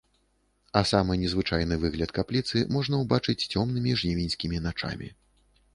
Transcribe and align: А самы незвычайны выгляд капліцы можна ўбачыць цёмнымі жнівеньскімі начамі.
А 0.79 0.81
самы 0.91 1.17
незвычайны 1.23 1.77
выгляд 1.83 2.15
капліцы 2.19 2.65
можна 2.77 2.95
ўбачыць 3.03 3.47
цёмнымі 3.53 3.91
жнівеньскімі 4.03 4.57
начамі. 4.67 5.07